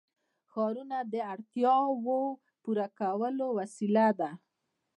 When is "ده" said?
4.19-4.29